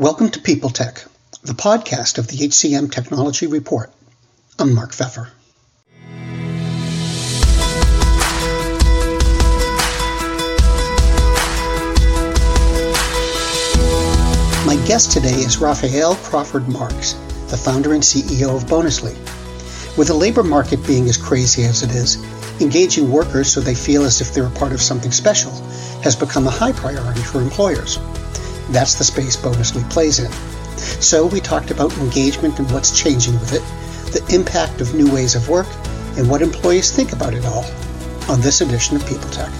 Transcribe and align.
Welcome 0.00 0.30
to 0.30 0.40
People 0.40 0.70
Tech, 0.70 1.04
the 1.42 1.52
podcast 1.52 2.16
of 2.16 2.26
the 2.26 2.38
HCM 2.38 2.90
Technology 2.90 3.46
Report. 3.46 3.92
I'm 4.58 4.74
Mark 4.74 4.92
Feffer. 4.92 5.28
My 14.64 14.82
guest 14.86 15.12
today 15.12 15.34
is 15.34 15.58
Raphael 15.58 16.14
Crawford 16.14 16.66
Marks, 16.66 17.12
the 17.50 17.58
founder 17.58 17.92
and 17.92 18.02
CEO 18.02 18.56
of 18.56 18.64
Bonusly. 18.70 19.14
With 19.98 20.08
the 20.08 20.14
labor 20.14 20.42
market 20.42 20.78
being 20.86 21.10
as 21.10 21.18
crazy 21.18 21.64
as 21.64 21.82
it 21.82 21.90
is, 21.90 22.16
engaging 22.62 23.12
workers 23.12 23.52
so 23.52 23.60
they 23.60 23.74
feel 23.74 24.04
as 24.04 24.22
if 24.22 24.32
they're 24.32 24.46
a 24.46 24.50
part 24.50 24.72
of 24.72 24.80
something 24.80 25.12
special 25.12 25.52
has 26.02 26.16
become 26.16 26.46
a 26.46 26.50
high 26.50 26.72
priority 26.72 27.20
for 27.20 27.42
employers. 27.42 27.98
That's 28.70 28.94
the 28.94 29.04
space 29.04 29.36
Bonusly 29.36 29.88
plays 29.90 30.18
in. 30.18 30.30
So 31.02 31.26
we 31.26 31.40
talked 31.40 31.70
about 31.70 31.96
engagement 31.98 32.58
and 32.58 32.70
what's 32.70 32.98
changing 32.98 33.34
with 33.34 33.52
it, 33.52 33.62
the 34.12 34.34
impact 34.34 34.80
of 34.80 34.94
new 34.94 35.12
ways 35.12 35.34
of 35.34 35.48
work, 35.48 35.66
and 36.16 36.28
what 36.28 36.42
employees 36.42 36.90
think 36.90 37.12
about 37.12 37.34
it 37.34 37.44
all 37.44 37.64
on 38.30 38.40
this 38.40 38.60
edition 38.60 38.96
of 38.96 39.06
People 39.06 39.28
Tech. 39.30 39.50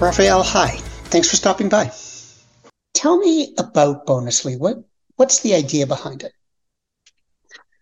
Raphael, 0.00 0.42
hi. 0.42 0.78
Thanks 1.10 1.28
for 1.28 1.36
stopping 1.36 1.68
by. 1.68 1.92
Tell 2.94 3.18
me 3.18 3.54
about 3.58 4.06
Bonusly. 4.06 4.58
What 4.58 4.78
what's 5.16 5.40
the 5.40 5.54
idea 5.54 5.86
behind 5.86 6.22
it? 6.22 6.32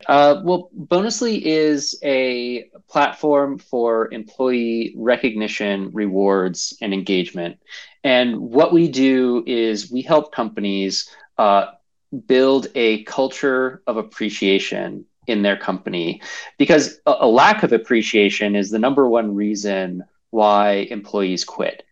Uh, 0.06 0.40
well, 0.44 0.70
Bonusly 0.76 1.40
is 1.42 1.98
a 2.02 2.70
platform 2.88 3.58
for 3.58 4.12
employee 4.12 4.94
recognition, 4.96 5.90
rewards, 5.92 6.76
and 6.80 6.94
engagement. 6.94 7.58
And 8.04 8.38
what 8.38 8.72
we 8.72 8.88
do 8.88 9.42
is 9.46 9.90
we 9.90 10.02
help 10.02 10.32
companies 10.32 11.10
uh, 11.36 11.72
build 12.26 12.68
a 12.74 13.02
culture 13.04 13.82
of 13.86 13.96
appreciation 13.96 15.04
in 15.26 15.42
their 15.42 15.56
company 15.56 16.22
because 16.56 17.00
a, 17.04 17.16
a, 17.20 17.28
lack 17.28 17.62
of 17.62 17.72
appreciation 17.72 18.56
is 18.56 18.70
the 18.70 18.78
number 18.78 19.06
one 19.08 19.34
reason 19.34 20.02
why 20.30 20.86
employees 20.90 21.44
quit. 21.44 21.84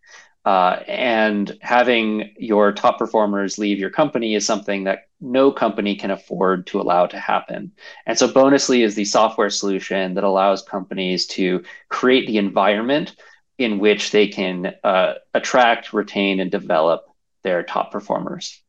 Uh, 0.47 0.81
and 0.87 1.59
having 1.61 2.33
your 2.39 2.73
top 2.73 2.99
performers 2.99 3.59
leave 3.59 3.79
your 3.79 3.91
company 3.91 4.35
is 4.35 4.47
something 4.47 4.85
that 4.85 5.06
no 5.21 5.51
company 5.51 5.97
can 5.97 6.11
afford 6.11 6.67
to 6.69 6.81
allow 6.81 7.07
to 7.07 7.19
happen. 7.19 7.73
And 8.07 8.19
so 8.19 8.29
Bonusly 8.29 8.85
is 8.85 8.95
the 8.95 9.05
software 9.05 9.51
solution 9.51 10.15
that 10.15 10.25
allows 10.25 10.63
companies 10.63 11.27
to 11.29 11.65
create 11.89 12.27
the 12.27 12.39
environment 12.39 13.17
in 13.59 13.79
which 13.79 14.11
they 14.11 14.29
can 14.29 14.75
uh, 14.85 15.15
attract, 15.33 15.93
retain, 15.93 16.41
and 16.41 16.51
develop 16.51 17.05
their 17.43 17.63
top 17.63 17.91
performers. 17.91 18.63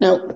Now, 0.00 0.28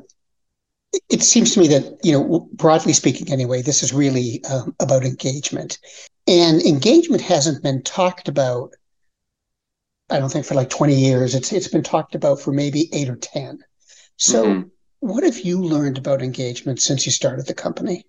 it 1.10 1.22
seems 1.22 1.52
to 1.54 1.60
me 1.60 1.68
that, 1.68 1.98
you 2.02 2.12
know, 2.12 2.48
broadly 2.52 2.92
speaking, 2.92 3.30
anyway, 3.30 3.60
this 3.60 3.82
is 3.82 3.92
really 3.92 4.42
um, 4.44 4.74
about 4.80 5.04
engagement. 5.04 5.78
And 6.26 6.62
engagement 6.62 7.20
hasn't 7.20 7.62
been 7.62 7.82
talked 7.82 8.28
about 8.28 8.72
I 10.12 10.18
don't 10.18 10.30
think 10.30 10.44
for 10.44 10.54
like 10.54 10.68
20 10.68 10.94
years. 10.94 11.34
It's 11.34 11.52
it's 11.52 11.68
been 11.68 11.82
talked 11.82 12.14
about 12.14 12.40
for 12.40 12.52
maybe 12.52 12.88
eight 12.92 13.08
or 13.08 13.16
10. 13.16 13.60
So 14.16 14.44
mm-hmm. 14.44 14.68
What 15.02 15.24
have 15.24 15.40
you 15.40 15.60
learned 15.60 15.98
about 15.98 16.22
engagement 16.22 16.80
since 16.80 17.04
you 17.04 17.10
started 17.10 17.46
the 17.46 17.54
company? 17.54 18.06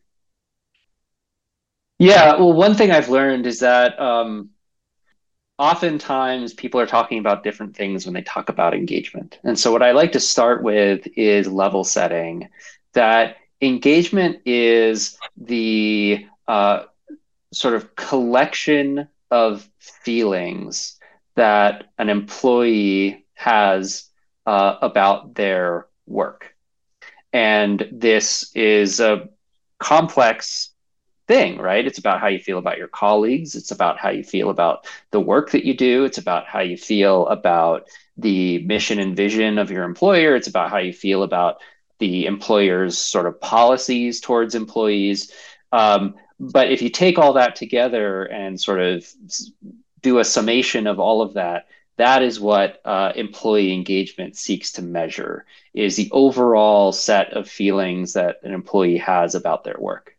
Yeah, 1.98 2.36
well, 2.36 2.54
one 2.54 2.76
thing 2.76 2.92
I've 2.92 3.10
learned 3.10 3.48
is 3.48 3.62
that 3.62 4.00
um, 4.00 4.52
oftentimes 5.58 6.54
people 6.54 6.80
are 6.80 6.86
talking 6.86 7.18
about 7.18 7.44
different 7.44 7.76
things 7.76 8.06
when 8.06 8.14
they 8.14 8.22
talk 8.22 8.48
about 8.50 8.76
engagement. 8.76 9.40
And 9.44 9.58
so, 9.58 9.72
what 9.72 9.82
I 9.82 9.92
like 9.92 10.12
to 10.12 10.20
start 10.20 10.62
with 10.62 11.08
is 11.16 11.48
level 11.48 11.84
setting 11.84 12.50
that 12.94 13.38
engagement 13.60 14.42
is 14.46 15.18
the 15.36 16.28
uh, 16.48 16.84
sort 17.52 17.74
of 17.74 17.96
collection 17.96 19.08
of 19.32 19.68
feelings 19.80 21.00
that 21.36 21.86
an 21.98 22.10
employee 22.10 23.26
has 23.34 24.12
uh, 24.46 24.76
about 24.80 25.34
their 25.34 25.88
work. 26.06 26.53
And 27.34 27.88
this 27.92 28.52
is 28.56 29.00
a 29.00 29.28
complex 29.80 30.70
thing, 31.28 31.58
right? 31.58 31.86
It's 31.86 31.98
about 31.98 32.22
how 32.22 32.28
you 32.28 32.40
feel 32.40 32.60
about 32.60 32.78
your 32.78 32.88
colleagues. 32.88 33.56
It's 33.56 33.72
about 33.72 33.98
how 33.98 34.10
you 34.12 34.24
feel 34.24 34.50
about 34.50 34.86
the 35.12 35.20
work 35.20 35.52
that 35.52 35.66
you 35.66 35.76
do. 35.76 36.06
It's 36.06 36.20
about 36.20 36.46
how 36.46 36.60
you 36.60 36.78
feel 36.78 37.28
about 37.28 37.88
the 38.18 38.60
mission 38.60 39.00
and 39.00 39.16
vision 39.16 39.58
of 39.58 39.72
your 39.72 39.84
employer. 39.84 40.36
It's 40.36 40.48
about 40.48 40.70
how 40.70 40.78
you 40.78 40.94
feel 40.94 41.24
about 41.24 41.58
the 42.00 42.26
employer's 42.26 42.98
sort 42.98 43.26
of 43.26 43.40
policies 43.42 44.20
towards 44.20 44.56
employees. 44.56 45.32
Um, 45.72 46.16
but 46.40 46.72
if 46.72 46.82
you 46.82 46.90
take 46.90 47.18
all 47.18 47.34
that 47.34 47.56
together 47.56 48.26
and 48.26 48.60
sort 48.60 48.82
of 48.82 49.08
do 50.02 50.20
a 50.20 50.26
summation 50.26 50.86
of 50.86 51.00
all 51.00 51.22
of 51.22 51.34
that, 51.34 51.68
that 51.98 52.24
is 52.24 52.40
what 52.40 52.82
uh, 52.86 53.12
employee 53.16 53.74
engagement 53.74 54.36
seeks 54.36 54.72
to 54.74 54.82
measure 54.82 55.46
is 55.74 55.96
the 55.96 56.10
overall 56.12 56.92
set 56.92 57.32
of 57.34 57.48
feelings 57.48 58.14
that 58.14 58.38
an 58.44 58.54
employee 58.54 58.98
has 58.98 59.36
about 59.36 59.64
their 59.64 59.78
work 59.80 60.16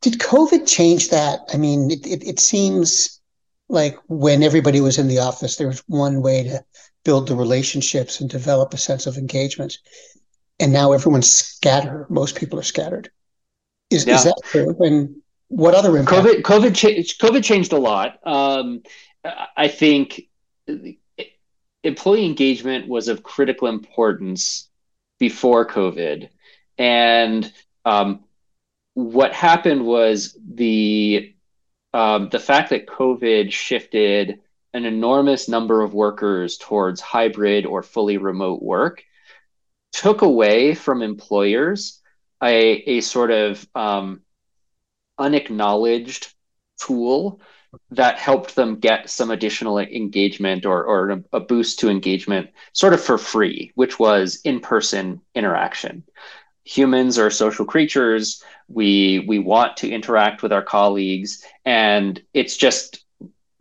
did 0.00 0.18
covid 0.18 0.66
change 0.66 1.10
that 1.10 1.40
i 1.52 1.56
mean 1.56 1.90
it, 1.90 2.06
it, 2.06 2.26
it, 2.26 2.40
seems 2.40 3.20
like 3.68 3.96
when 4.08 4.42
everybody 4.42 4.80
was 4.80 4.98
in 4.98 5.08
the 5.08 5.18
office 5.18 5.56
there 5.56 5.66
was 5.66 5.82
one 5.86 6.22
way 6.22 6.42
to 6.42 6.64
build 7.04 7.28
the 7.28 7.36
relationships 7.36 8.20
and 8.20 8.30
develop 8.30 8.72
a 8.72 8.78
sense 8.78 9.06
of 9.06 9.16
engagement 9.16 9.78
and 10.58 10.72
now 10.72 10.92
everyone's 10.92 11.32
scattered 11.32 12.06
most 12.08 12.36
people 12.36 12.58
are 12.58 12.62
scattered 12.64 13.10
is, 13.90 14.06
yeah. 14.06 14.14
is 14.14 14.24
that 14.24 14.40
true 14.44 14.74
and 14.80 15.14
what 15.50 15.74
other 15.74 15.96
impact? 15.98 16.26
COVID 16.26 16.42
COVID 16.42 16.76
changed 16.76 17.20
COVID 17.20 17.44
changed 17.44 17.72
a 17.72 17.78
lot. 17.78 18.18
Um, 18.24 18.82
I 19.56 19.68
think 19.68 20.22
employee 21.82 22.26
engagement 22.26 22.88
was 22.88 23.08
of 23.08 23.22
critical 23.22 23.68
importance 23.68 24.68
before 25.18 25.66
COVID, 25.66 26.28
and 26.78 27.52
um, 27.84 28.24
what 28.94 29.32
happened 29.32 29.84
was 29.84 30.36
the 30.42 31.34
um, 31.92 32.28
the 32.28 32.38
fact 32.38 32.70
that 32.70 32.86
COVID 32.86 33.50
shifted 33.50 34.40
an 34.72 34.84
enormous 34.84 35.48
number 35.48 35.82
of 35.82 35.94
workers 35.94 36.56
towards 36.58 37.00
hybrid 37.00 37.66
or 37.66 37.82
fully 37.82 38.18
remote 38.18 38.62
work 38.62 39.02
took 39.92 40.22
away 40.22 40.74
from 40.74 41.02
employers 41.02 42.00
a, 42.42 42.74
a 42.98 43.00
sort 43.00 43.30
of 43.30 43.66
um, 43.74 44.22
unacknowledged 45.18 46.32
tool 46.80 47.40
that 47.90 48.18
helped 48.18 48.54
them 48.54 48.76
get 48.76 49.10
some 49.10 49.30
additional 49.30 49.78
engagement 49.78 50.66
or, 50.66 50.84
or 50.84 51.22
a 51.32 51.40
boost 51.40 51.78
to 51.80 51.88
engagement 51.88 52.50
sort 52.72 52.92
of 52.92 53.00
for 53.00 53.18
free, 53.18 53.72
which 53.74 53.98
was 53.98 54.40
in 54.44 54.60
person 54.60 55.20
interaction. 55.34 56.02
Humans 56.64 57.18
are 57.18 57.30
social 57.30 57.64
creatures. 57.64 58.42
We, 58.68 59.24
we 59.26 59.38
want 59.38 59.76
to 59.78 59.90
interact 59.90 60.42
with 60.42 60.52
our 60.52 60.62
colleagues, 60.62 61.44
and 61.64 62.20
it's 62.32 62.56
just 62.56 63.04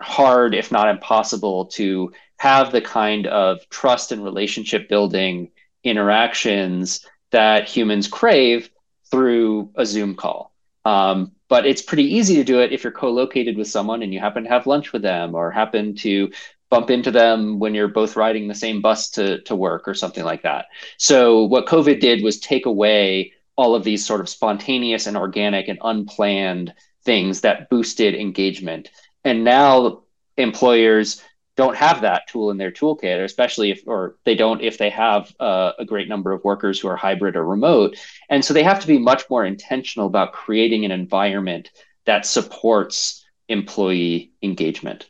hard, 0.01 0.53
if 0.53 0.71
not 0.71 0.89
impossible, 0.89 1.65
to 1.65 2.11
have 2.37 2.71
the 2.71 2.81
kind 2.81 3.27
of 3.27 3.67
trust 3.69 4.11
and 4.11 4.23
relationship 4.23 4.87
building 4.89 5.51
interactions 5.83 7.05
that 7.31 7.67
humans 7.67 8.07
crave 8.07 8.69
through 9.11 9.71
a 9.75 9.85
Zoom 9.85 10.15
call. 10.15 10.53
Um, 10.85 11.33
but 11.49 11.65
it's 11.65 11.81
pretty 11.81 12.15
easy 12.15 12.35
to 12.35 12.43
do 12.43 12.61
it 12.61 12.71
if 12.71 12.83
you're 12.83 12.93
co-located 12.93 13.57
with 13.57 13.67
someone 13.67 14.01
and 14.03 14.13
you 14.13 14.19
happen 14.19 14.43
to 14.43 14.49
have 14.49 14.67
lunch 14.67 14.93
with 14.93 15.01
them 15.01 15.35
or 15.35 15.51
happen 15.51 15.95
to 15.95 16.31
bump 16.69 16.91
into 16.91 17.11
them 17.11 17.59
when 17.59 17.73
you're 17.73 17.87
both 17.87 18.15
riding 18.15 18.47
the 18.47 18.55
same 18.55 18.79
bus 18.81 19.09
to, 19.09 19.41
to 19.41 19.55
work 19.55 19.87
or 19.87 19.95
something 19.95 20.23
like 20.23 20.43
that. 20.43 20.67
So 20.97 21.43
what 21.45 21.65
COVID 21.65 21.99
did 21.99 22.23
was 22.23 22.39
take 22.39 22.67
away 22.67 23.33
all 23.55 23.75
of 23.75 23.83
these 23.83 24.05
sort 24.05 24.21
of 24.21 24.29
spontaneous 24.29 25.07
and 25.07 25.17
organic 25.17 25.67
and 25.67 25.79
unplanned 25.81 26.73
things 27.03 27.41
that 27.41 27.69
boosted 27.69 28.13
engagement. 28.13 28.89
And 29.25 29.43
now 29.43 30.03
employers 30.37 31.21
don't 31.59 31.75
have 31.75 31.99
that 32.01 32.25
tool 32.29 32.51
in 32.51 32.57
their 32.57 32.71
toolkit, 32.71 33.21
especially 33.21 33.71
if, 33.71 33.81
or 33.85 34.15
they 34.23 34.33
don't 34.33 34.61
if 34.61 34.77
they 34.77 34.89
have 34.89 35.35
uh, 35.41 35.73
a 35.77 35.83
great 35.83 36.07
number 36.07 36.31
of 36.31 36.41
workers 36.45 36.79
who 36.79 36.87
are 36.87 36.95
hybrid 36.95 37.35
or 37.35 37.45
remote. 37.45 37.97
And 38.29 38.45
so 38.45 38.53
they 38.53 38.63
have 38.63 38.79
to 38.79 38.87
be 38.87 38.97
much 38.97 39.29
more 39.29 39.45
intentional 39.45 40.07
about 40.07 40.31
creating 40.31 40.85
an 40.85 40.91
environment 40.91 41.69
that 42.05 42.25
supports 42.25 43.25
employee 43.49 44.31
engagement. 44.41 45.09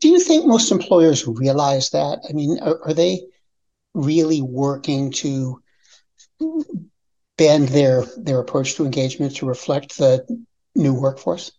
Do 0.00 0.08
you 0.08 0.20
think 0.20 0.46
most 0.46 0.70
employers 0.70 1.26
realize 1.26 1.90
that? 1.90 2.20
I 2.30 2.32
mean, 2.32 2.60
are, 2.62 2.78
are 2.84 2.94
they 2.94 3.22
really 3.94 4.42
working 4.42 5.10
to 5.10 5.60
bend 7.36 7.68
their 7.70 8.04
their 8.16 8.38
approach 8.38 8.76
to 8.76 8.84
engagement 8.84 9.34
to 9.36 9.46
reflect 9.46 9.98
the 9.98 10.24
new 10.76 10.94
workforce? 10.94 11.50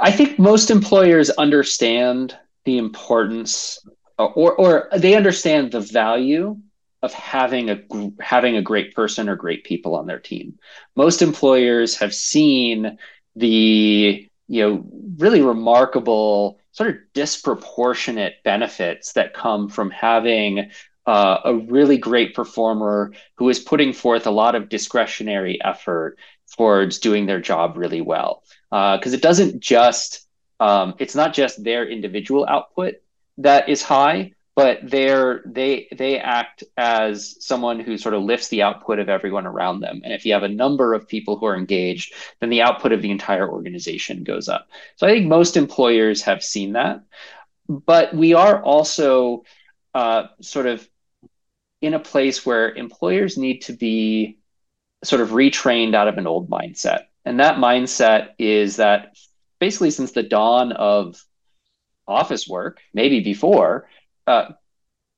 I 0.00 0.10
think 0.10 0.38
most 0.38 0.70
employers 0.70 1.28
understand 1.28 2.34
the 2.64 2.78
importance 2.78 3.78
or 4.16 4.54
or 4.54 4.88
they 4.96 5.14
understand 5.14 5.72
the 5.72 5.80
value 5.80 6.56
of 7.02 7.12
having 7.12 7.68
a 7.68 7.78
having 8.18 8.56
a 8.56 8.62
great 8.62 8.94
person 8.94 9.28
or 9.28 9.36
great 9.36 9.64
people 9.64 9.94
on 9.94 10.06
their 10.06 10.18
team. 10.18 10.58
Most 10.96 11.20
employers 11.20 11.98
have 11.98 12.14
seen 12.14 12.98
the 13.36 14.26
you 14.48 14.62
know 14.62 14.84
really 15.18 15.42
remarkable 15.42 16.58
sort 16.72 16.90
of 16.90 16.96
disproportionate 17.12 18.42
benefits 18.42 19.12
that 19.12 19.34
come 19.34 19.68
from 19.68 19.90
having 19.90 20.70
uh, 21.06 21.38
a 21.44 21.54
really 21.54 21.98
great 21.98 22.34
performer 22.34 23.12
who 23.36 23.50
is 23.50 23.58
putting 23.58 23.92
forth 23.92 24.26
a 24.26 24.30
lot 24.30 24.54
of 24.54 24.70
discretionary 24.70 25.62
effort 25.62 26.16
towards 26.56 26.98
doing 26.98 27.26
their 27.26 27.40
job 27.40 27.76
really 27.76 28.00
well 28.00 28.42
because 28.70 29.12
uh, 29.12 29.16
it 29.16 29.22
doesn't 29.22 29.60
just 29.60 30.26
um, 30.60 30.94
it's 30.98 31.14
not 31.14 31.34
just 31.34 31.62
their 31.64 31.88
individual 31.88 32.46
output 32.46 32.94
that 33.38 33.68
is 33.68 33.82
high 33.82 34.32
but 34.60 34.78
they're 34.82 35.42
they 35.46 35.88
they 35.90 36.18
act 36.18 36.64
as 36.76 37.36
someone 37.42 37.80
who 37.80 37.96
sort 37.96 38.14
of 38.14 38.22
lifts 38.22 38.48
the 38.48 38.62
output 38.62 38.98
of 38.98 39.08
everyone 39.08 39.46
around 39.46 39.80
them. 39.80 40.02
And 40.04 40.12
if 40.12 40.26
you 40.26 40.34
have 40.34 40.42
a 40.42 40.48
number 40.48 40.92
of 40.92 41.08
people 41.08 41.36
who 41.36 41.46
are 41.46 41.56
engaged 41.56 42.12
then 42.40 42.50
the 42.50 42.62
output 42.62 42.92
of 42.92 43.00
the 43.00 43.10
entire 43.10 43.48
organization 43.48 44.24
goes 44.24 44.48
up. 44.48 44.68
So 44.96 45.06
i 45.06 45.10
think 45.10 45.26
most 45.26 45.56
employers 45.56 46.22
have 46.22 46.42
seen 46.42 46.72
that. 46.72 47.02
But 47.68 48.14
we 48.14 48.34
are 48.34 48.62
also 48.62 49.44
uh, 49.94 50.24
sort 50.40 50.66
of 50.66 50.86
in 51.80 51.94
a 51.94 52.00
place 52.00 52.44
where 52.44 52.74
employers 52.74 53.38
need 53.38 53.60
to 53.62 53.72
be 53.72 54.38
sort 55.02 55.22
of 55.22 55.30
retrained 55.30 55.94
out 55.94 56.08
of 56.08 56.18
an 56.18 56.26
old 56.26 56.50
mindset 56.50 57.04
and 57.24 57.40
that 57.40 57.56
mindset 57.56 58.30
is 58.38 58.76
that 58.76 59.16
basically 59.58 59.90
since 59.90 60.12
the 60.12 60.22
dawn 60.22 60.72
of 60.72 61.22
office 62.06 62.48
work 62.48 62.80
maybe 62.92 63.20
before 63.20 63.88
uh, 64.26 64.50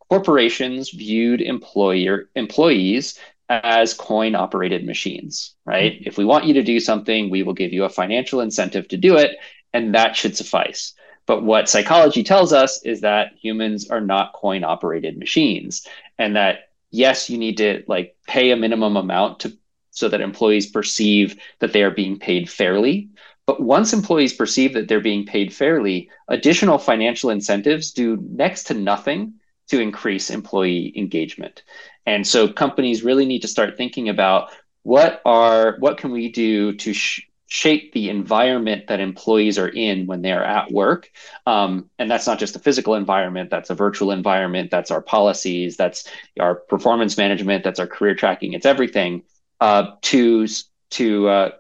corporations 0.09 0.91
viewed 0.91 1.41
employer 1.41 2.29
employees 2.35 3.19
as 3.49 3.95
coin 3.95 4.35
operated 4.35 4.85
machines, 4.85 5.55
right? 5.65 5.95
Mm-hmm. 5.95 6.09
If 6.09 6.19
we 6.19 6.25
want 6.25 6.47
you 6.47 6.55
to 6.55 6.63
do 6.63 6.81
something, 6.81 7.31
we 7.31 7.43
will 7.43 7.53
give 7.55 7.73
you 7.73 7.85
a 7.85 7.89
financial 7.89 8.41
incentive 8.41 8.89
to 8.89 8.97
do 8.97 9.17
it, 9.17 9.37
and 9.73 9.95
that 9.95 10.17
should 10.17 10.37
suffice. 10.37 10.95
But 11.27 11.43
what 11.43 11.69
psychology 11.69 12.25
tells 12.25 12.53
us 12.53 12.83
is 12.85 13.03
that 13.03 13.33
humans 13.41 13.91
are 13.91 14.01
not 14.01 14.33
coin 14.33 14.65
operated 14.65 15.19
machines, 15.19 15.87
and 16.19 16.37
that 16.37 16.71
yes, 16.91 17.31
you 17.31 17.39
need 17.39 17.59
to 17.59 17.85
like 17.87 18.17
pay 18.27 18.51
a 18.51 18.57
minimum 18.57 18.97
amount 18.97 19.41
to 19.41 19.57
so 19.93 20.09
that 20.09 20.21
employees 20.21 20.67
perceive 20.67 21.39
that 21.61 21.73
they 21.73 21.83
are 21.83 21.91
being 21.91 22.19
paid 22.19 22.51
fairly. 22.51 23.09
But 23.47 23.61
once 23.61 23.93
employees 23.93 24.33
perceive 24.33 24.75
that 24.75 24.89
they're 24.89 25.01
being 25.01 25.27
paid 25.27 25.53
fairly, 25.53 26.11
additional 26.29 26.79
financial 26.79 27.31
incentives 27.31 27.93
do 27.93 28.17
next 28.31 28.65
to 28.65 28.75
nothing 28.75 29.35
to 29.69 29.81
increase 29.81 30.31
employee 30.31 30.93
engagement. 30.97 31.63
And 32.07 32.27
so 32.27 32.49
companies 32.49 33.05
really 33.05 33.27
need 33.27 33.43
to 33.43 33.49
start 33.49 33.77
thinking 33.77 34.09
about 34.09 34.51
what 34.83 35.21
are 35.25 35.77
what 35.79 35.99
can 35.99 36.11
we 36.11 36.33
do 36.33 36.75
to 36.75 36.93
sh- 36.93 37.29
shape 37.47 37.93
the 37.93 38.09
environment 38.09 38.87
that 38.89 38.99
employees 38.99 39.59
are 39.59 39.69
in 39.69 40.07
when 40.07 40.23
they're 40.23 40.45
at 40.45 40.73
work. 40.73 41.11
Um, 41.47 41.91
and 41.99 42.11
that's 42.11 42.27
not 42.27 42.39
just 42.39 42.57
a 42.57 42.59
physical 42.59 42.95
environment, 42.95 43.51
that's 43.51 43.69
a 43.69 43.75
virtual 43.75 44.11
environment, 44.11 44.71
that's 44.71 44.91
our 44.91 45.03
policies, 45.03 45.77
that's 45.77 46.09
our 46.41 46.55
performance 46.55 47.19
management, 47.19 47.63
that's 47.63 47.79
our 47.79 47.87
career 47.87 48.15
tracking, 48.15 48.55
it's 48.55 48.65
everything 48.65 49.23
uh, 49.63 49.95
to, 50.03 50.47
to 50.91 51.29
uh, 51.29 51.51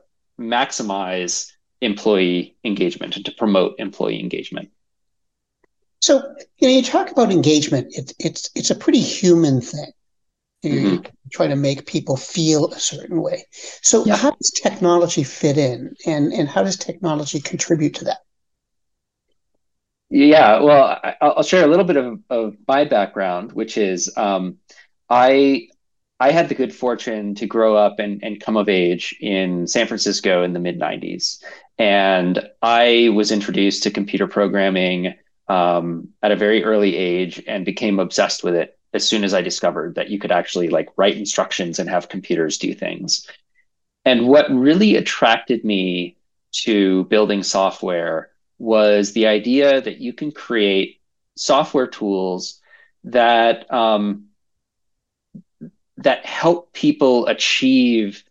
maximize 0.40 1.52
employee 1.80 2.56
engagement 2.64 3.16
and 3.16 3.24
to 3.24 3.32
promote 3.32 3.76
employee 3.78 4.20
engagement. 4.20 4.70
So 6.00 6.16
you 6.58 6.68
know, 6.68 6.74
you 6.74 6.82
talk 6.82 7.12
about 7.12 7.30
engagement. 7.30 7.86
It's 7.90 8.12
it's 8.18 8.50
it's 8.56 8.70
a 8.70 8.74
pretty 8.74 9.00
human 9.00 9.60
thing. 9.60 9.92
You, 10.62 10.72
mm-hmm. 10.72 11.06
try 11.30 11.46
to 11.46 11.56
make 11.56 11.86
people 11.86 12.16
feel 12.16 12.72
a 12.72 12.78
certain 12.78 13.20
way. 13.20 13.44
So 13.82 14.04
yeah. 14.04 14.16
how 14.16 14.32
does 14.32 14.50
technology 14.50 15.22
fit 15.22 15.56
in, 15.56 15.94
and 16.04 16.32
and 16.32 16.48
how 16.48 16.64
does 16.64 16.76
technology 16.76 17.40
contribute 17.40 17.94
to 17.96 18.04
that? 18.06 18.18
Yeah, 20.10 20.60
well, 20.60 21.00
I, 21.02 21.14
will 21.22 21.42
share 21.44 21.64
a 21.64 21.68
little 21.68 21.86
bit 21.86 21.96
of, 21.96 22.20
of 22.28 22.56
my 22.66 22.84
background, 22.84 23.52
which 23.52 23.78
is 23.78 24.12
um, 24.16 24.58
I 25.08 25.68
I 26.22 26.30
had 26.30 26.48
the 26.48 26.54
good 26.54 26.72
fortune 26.72 27.34
to 27.34 27.46
grow 27.46 27.74
up 27.74 27.98
and, 27.98 28.22
and 28.22 28.38
come 28.38 28.56
of 28.56 28.68
age 28.68 29.12
in 29.20 29.66
San 29.66 29.88
Francisco 29.88 30.44
in 30.44 30.52
the 30.52 30.60
mid 30.60 30.78
90s. 30.78 31.42
And 31.78 32.48
I 32.62 33.10
was 33.12 33.32
introduced 33.32 33.82
to 33.82 33.90
computer 33.90 34.28
programming 34.28 35.14
um, 35.48 36.10
at 36.22 36.30
a 36.30 36.36
very 36.36 36.62
early 36.62 36.94
age 36.94 37.42
and 37.48 37.64
became 37.64 37.98
obsessed 37.98 38.44
with 38.44 38.54
it 38.54 38.78
as 38.94 39.04
soon 39.04 39.24
as 39.24 39.34
I 39.34 39.42
discovered 39.42 39.96
that 39.96 40.10
you 40.10 40.20
could 40.20 40.30
actually 40.30 40.68
like 40.68 40.90
write 40.96 41.16
instructions 41.16 41.80
and 41.80 41.90
have 41.90 42.08
computers 42.08 42.56
do 42.56 42.72
things. 42.72 43.26
And 44.04 44.28
what 44.28 44.48
really 44.48 44.94
attracted 44.94 45.64
me 45.64 46.18
to 46.66 47.02
building 47.06 47.42
software 47.42 48.30
was 48.60 49.12
the 49.12 49.26
idea 49.26 49.80
that 49.80 49.98
you 49.98 50.12
can 50.12 50.30
create 50.30 51.00
software 51.34 51.88
tools 51.88 52.60
that 53.02 53.68
um, 53.74 54.28
that 56.02 56.26
help 56.26 56.72
people 56.72 57.26
achieve 57.26 58.24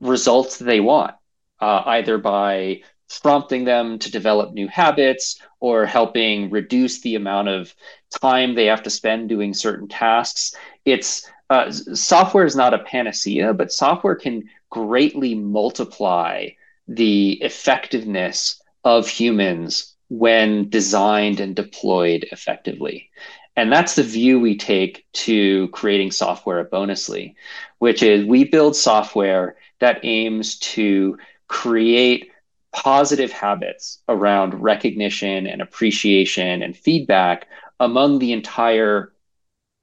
results 0.00 0.58
they 0.58 0.80
want, 0.80 1.14
uh, 1.60 1.82
either 1.86 2.18
by 2.18 2.82
prompting 3.22 3.64
them 3.64 3.98
to 3.98 4.10
develop 4.10 4.52
new 4.52 4.68
habits 4.68 5.40
or 5.60 5.84
helping 5.84 6.50
reduce 6.50 7.00
the 7.02 7.14
amount 7.14 7.48
of 7.48 7.74
time 8.20 8.54
they 8.54 8.66
have 8.66 8.82
to 8.82 8.90
spend 8.90 9.28
doing 9.28 9.52
certain 9.52 9.88
tasks. 9.88 10.54
It's 10.84 11.28
uh, 11.50 11.70
software 11.70 12.46
is 12.46 12.56
not 12.56 12.72
a 12.74 12.78
panacea, 12.78 13.52
but 13.52 13.72
software 13.72 14.14
can 14.14 14.44
greatly 14.70 15.34
multiply 15.34 16.48
the 16.88 17.32
effectiveness 17.42 18.62
of 18.84 19.06
humans 19.06 19.94
when 20.08 20.68
designed 20.70 21.40
and 21.40 21.54
deployed 21.54 22.26
effectively. 22.32 23.10
And 23.56 23.70
that's 23.70 23.94
the 23.96 24.02
view 24.02 24.40
we 24.40 24.56
take 24.56 25.06
to 25.12 25.68
creating 25.68 26.10
software 26.10 26.60
at 26.60 26.70
Bonusly, 26.70 27.34
which 27.78 28.02
is 28.02 28.24
we 28.24 28.44
build 28.44 28.74
software 28.74 29.56
that 29.80 30.00
aims 30.04 30.58
to 30.58 31.18
create 31.48 32.30
positive 32.72 33.30
habits 33.30 33.98
around 34.08 34.54
recognition 34.54 35.46
and 35.46 35.60
appreciation 35.60 36.62
and 36.62 36.76
feedback 36.76 37.46
among 37.78 38.18
the 38.18 38.32
entire 38.32 39.12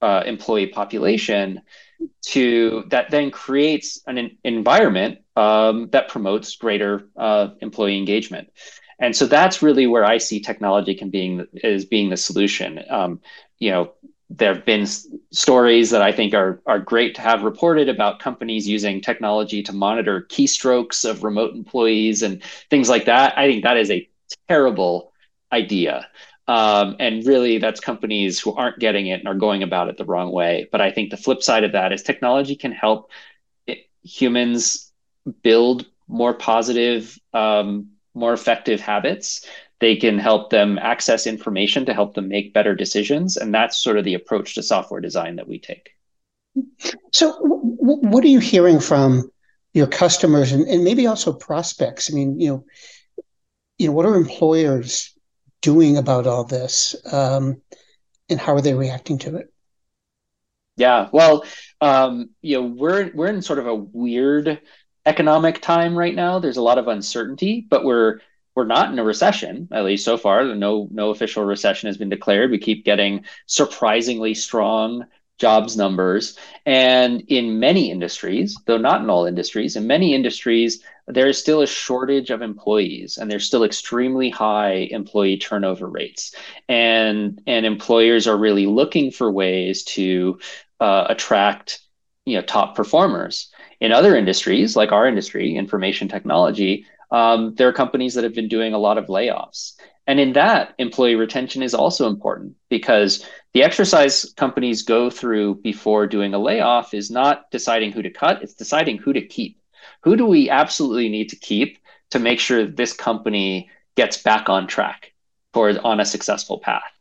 uh, 0.01 0.24
employee 0.25 0.68
population 0.68 1.61
to 2.21 2.83
that 2.88 3.11
then 3.11 3.30
creates 3.30 4.02
an 4.07 4.38
environment 4.44 5.19
um, 5.35 5.90
that 5.92 6.07
promotes 6.07 6.56
greater 6.56 7.07
uh, 7.18 7.49
employee 7.61 7.97
engagement. 7.97 8.49
And 8.99 9.16
so 9.16 9.28
that's 9.28 9.61
really 9.61 9.88
where 9.88 10.04
i 10.04 10.18
see 10.18 10.40
technology 10.42 10.94
can 10.94 11.09
being 11.09 11.45
as 11.64 11.85
being 11.85 12.09
the 12.09 12.18
solution. 12.18 12.80
Um, 12.90 13.21
you 13.59 13.71
know, 13.71 13.92
there 14.30 14.54
have 14.54 14.66
been 14.66 14.85
stories 15.31 15.89
that 15.89 16.01
I 16.01 16.11
think 16.11 16.33
are 16.33 16.61
are 16.66 16.80
great 16.80 17.16
to 17.16 17.21
have 17.21 17.44
reported 17.44 17.89
about 17.89 18.19
companies 18.19 18.68
using 18.68 19.01
technology 19.01 19.63
to 19.63 19.73
monitor 19.73 20.25
keystrokes 20.30 21.09
of 21.09 21.23
remote 21.23 21.56
employees 21.56 22.21
and 22.21 22.44
things 22.69 22.89
like 22.89 23.06
that. 23.06 23.37
I 23.37 23.47
think 23.47 23.63
that 23.63 23.78
is 23.78 23.89
a 23.89 24.07
terrible 24.47 25.11
idea. 25.51 26.07
Um, 26.47 26.95
and 26.99 27.25
really, 27.25 27.57
that's 27.59 27.80
companies 27.80 28.39
who 28.39 28.54
aren't 28.56 28.80
getting 28.80 29.07
it 29.07 29.19
and 29.19 29.28
are 29.28 29.35
going 29.35 29.63
about 29.63 29.89
it 29.89 29.97
the 29.97 30.06
wrong 30.06 30.31
way. 30.31 30.68
But 30.71 30.81
I 30.81 30.92
think 30.92 31.09
the 31.09 31.18
flip 31.18 31.44
side 31.44 31.63
of 31.63 31.73
that 31.73 31.92
is 31.92 32.01
technology 32.04 32.56
can 32.56 32.71
help 32.71 33.11
it, 33.68 33.80
humans 34.04 34.92
build 35.44 35.85
more 36.07 36.33
positive, 36.33 37.19
um, 37.33 37.89
more 38.16 38.33
effective 38.33 38.80
habits 38.81 39.45
they 39.80 39.95
can 39.95 40.19
help 40.19 40.50
them 40.50 40.78
access 40.78 41.26
information 41.26 41.86
to 41.86 41.94
help 41.94 42.14
them 42.14 42.28
make 42.28 42.54
better 42.54 42.76
decisions 42.76 43.38
and 43.38 43.54
that's 43.54 43.81
sort 43.81 43.98
of 43.98 44.04
the 44.04 44.14
approach 44.14 44.56
to 44.56 44.64
software 44.64 45.02
design 45.02 45.38
that 45.38 45.48
we 45.48 45.59
take. 45.59 45.92
So 47.14 47.31
w- 47.31 47.78
what 47.81 48.24
are 48.24 48.28
you 48.28 48.40
hearing 48.40 48.80
from 48.80 49.31
your 49.74 49.88
customers 49.88 50.52
and, 50.52 50.68
and 50.68 50.83
maybe 50.83 51.07
also 51.07 51.31
prospects? 51.31 52.12
I 52.12 52.16
mean 52.16 52.40
you 52.40 52.50
know 52.50 52.66
you 53.78 53.88
know 53.88 53.94
what 53.94 54.06
are 54.06 54.16
employers 54.16 55.14
doing 55.62 55.98
about 55.98 56.28
all 56.28 56.44
this 56.44 56.95
um, 57.12 57.62
and 58.30 58.40
how 58.40 58.54
are 58.54 58.62
they 58.62 58.74
reacting 58.74 59.18
to 59.19 59.38
it? 59.38 59.54
Yeah 60.76 61.07
well 61.14 61.45
um, 61.80 62.31
you 62.42 62.62
know 62.62 62.68
we're 62.68 63.12
we're 63.14 63.28
in 63.28 63.42
sort 63.42 63.59
of 63.59 63.68
a 63.68 63.76
weird 63.76 64.59
economic 65.06 65.62
time 65.62 65.98
right 65.98 66.14
now. 66.14 66.40
There's 66.40 66.57
a 66.57 66.62
lot 66.62 66.78
of 66.78 66.90
uncertainty 66.90 67.66
but 67.69 67.86
we're 67.86 68.19
we're 68.56 68.65
not 68.65 68.91
in 68.91 68.99
a 68.99 69.03
recession, 69.03 69.68
at 69.71 69.85
least 69.85 70.06
so 70.06 70.18
far. 70.18 70.44
No, 70.44 70.87
no 70.91 71.09
official 71.11 71.44
recession 71.44 71.87
has 71.87 71.97
been 71.97 72.09
declared. 72.09 72.51
We 72.51 72.57
keep 72.57 72.85
getting 72.85 73.25
surprisingly 73.45 74.33
strong 74.33 75.06
jobs 75.37 75.77
numbers. 75.77 76.37
And 76.65 77.23
in 77.27 77.59
many 77.59 77.89
industries, 77.89 78.57
though 78.65 78.77
not 78.77 79.01
in 79.01 79.09
all 79.09 79.25
industries, 79.25 79.75
in 79.75 79.87
many 79.87 80.13
industries, 80.13 80.83
there 81.07 81.27
is 81.27 81.39
still 81.39 81.61
a 81.61 81.68
shortage 81.68 82.29
of 82.29 82.41
employees 82.41 83.18
and 83.18 83.31
there's 83.31 83.45
still 83.45 83.63
extremely 83.63 84.29
high 84.29 84.89
employee 84.91 85.37
turnover 85.37 85.87
rates. 85.87 86.35
And, 86.68 87.41
and 87.47 87.65
employers 87.65 88.27
are 88.27 88.37
really 88.37 88.68
looking 88.68 89.09
for 89.11 89.31
ways 89.31 89.83
to 89.85 90.39
uh, 90.79 91.06
attract 91.09 91.79
you 92.25 92.35
know, 92.35 92.44
top 92.44 92.75
performers. 92.75 93.49
In 93.79 93.91
other 93.91 94.15
industries, 94.15 94.75
like 94.75 94.91
our 94.91 95.07
industry, 95.07 95.56
information 95.56 96.09
technology, 96.09 96.85
um, 97.11 97.56
there 97.56 97.68
are 97.68 97.73
companies 97.73 98.13
that 98.13 98.23
have 98.23 98.35
been 98.35 98.47
doing 98.47 98.73
a 98.73 98.78
lot 98.80 98.97
of 98.97 99.07
layoffs. 99.07 99.73
And 100.07 100.19
in 100.19 100.33
that, 100.33 100.73
employee 100.80 101.16
retention 101.16 101.61
is 101.61 101.75
also 101.75 102.07
important 102.07 102.56
because 102.69 103.25
the 103.54 103.63
exercise 103.63 104.33
companies 104.35 104.81
go 104.81 105.09
through 105.09 105.56
before 105.61 106.07
doing 106.07 106.33
a 106.33 106.39
layoff 106.39 106.94
is 106.94 107.11
not 107.11 107.49
deciding 107.51 107.92
who 107.92 108.01
to 108.01 108.09
cut, 108.09 108.42
it's 108.42 108.54
deciding 108.54 108.97
who 108.97 109.13
to 109.13 109.21
keep. 109.21 109.59
Who 110.01 110.16
do 110.16 110.25
we 110.25 110.49
absolutely 110.49 111.09
need 111.09 111.30
to 111.30 111.35
keep 111.35 111.78
to 112.11 112.19
make 112.19 112.39
sure 112.39 112.66
this 112.66 112.94
company 112.94 113.69
gets 113.95 114.18
back 114.18 114.49
on 114.49 114.66
track 114.66 115.13
towards 115.54 115.78
on 115.78 115.99
a 115.99 116.06
successful 116.06 116.59
path? 116.59 116.92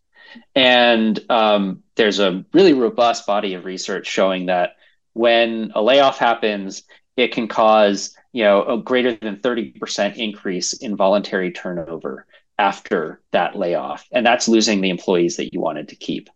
And 0.55 1.19
um, 1.31 1.83
there's 1.97 2.19
a 2.19 2.45
really 2.53 2.75
robust 2.75 3.27
body 3.27 3.55
of 3.55 3.65
research 3.65 4.07
showing 4.07 4.47
that 4.47 4.77
when 5.15 5.73
a 5.75 5.83
layoff 5.83 6.19
happens, 6.19 6.83
it 7.17 7.33
can 7.33 7.49
cause 7.49 8.15
you 8.33 8.45
know 8.45 8.65
a 8.65 8.79
greater 8.79 9.15
than 9.15 9.37
30% 9.37 10.17
increase 10.17 10.73
in 10.75 10.97
voluntary 10.97 11.53
turnover 11.53 12.27
after 12.59 13.21
that 13.31 13.55
layoff. 13.55 14.07
And 14.13 14.27
that's 14.27 14.49
losing 14.49 14.81
the 14.81 14.91
employees 14.91 15.37
that 15.37 15.53
you 15.53 15.61
wanted 15.61 15.89
to 15.89 15.97
keep. 15.97 16.29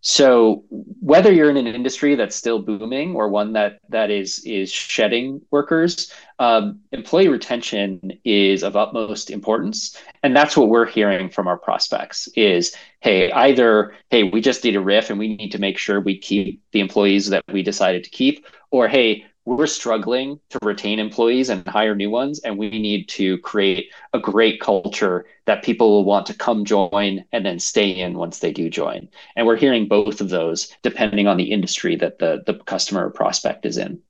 So 0.00 0.64
whether 0.70 1.32
you're 1.32 1.50
in 1.50 1.56
an 1.56 1.66
industry 1.66 2.14
that's 2.14 2.36
still 2.36 2.62
booming 2.62 3.16
or 3.16 3.28
one 3.28 3.52
that 3.54 3.80
that 3.88 4.10
is 4.10 4.44
is 4.44 4.70
shedding 4.70 5.40
workers 5.50 6.12
um, 6.38 6.80
employee 6.92 7.28
retention 7.28 8.12
is 8.24 8.62
of 8.62 8.76
utmost 8.76 9.30
importance. 9.30 10.00
And 10.22 10.36
that's 10.36 10.56
what 10.56 10.68
we're 10.68 10.86
hearing 10.86 11.30
from 11.30 11.48
our 11.48 11.58
prospects 11.58 12.28
is 12.36 12.74
hey 13.00 13.32
either 13.32 13.94
hey 14.10 14.22
we 14.22 14.40
just 14.40 14.62
need 14.62 14.76
a 14.76 14.80
RIF 14.80 15.10
and 15.10 15.18
we 15.18 15.36
need 15.36 15.50
to 15.52 15.58
make 15.58 15.78
sure 15.78 16.00
we 16.00 16.18
keep 16.18 16.62
the 16.72 16.80
employees 16.80 17.28
that 17.30 17.42
we 17.52 17.62
decided 17.62 18.04
to 18.04 18.10
keep 18.10 18.46
or 18.70 18.86
hey 18.86 19.24
we're 19.46 19.66
struggling 19.68 20.40
to 20.50 20.58
retain 20.62 20.98
employees 20.98 21.48
and 21.48 21.66
hire 21.68 21.94
new 21.94 22.10
ones 22.10 22.40
and 22.40 22.58
we 22.58 22.68
need 22.68 23.08
to 23.08 23.38
create 23.38 23.92
a 24.12 24.18
great 24.18 24.60
culture 24.60 25.24
that 25.46 25.62
people 25.62 25.90
will 25.90 26.04
want 26.04 26.26
to 26.26 26.34
come 26.34 26.64
join 26.64 27.24
and 27.30 27.46
then 27.46 27.60
stay 27.60 27.88
in 27.88 28.18
once 28.18 28.40
they 28.40 28.52
do 28.52 28.68
join. 28.68 29.08
And 29.36 29.46
we're 29.46 29.56
hearing 29.56 29.86
both 29.86 30.20
of 30.20 30.30
those 30.30 30.74
depending 30.82 31.28
on 31.28 31.36
the 31.36 31.52
industry 31.52 31.94
that 31.96 32.18
the, 32.18 32.42
the 32.44 32.54
customer 32.64 33.06
or 33.06 33.10
prospect 33.10 33.64
is 33.64 33.78
in. 33.78 34.00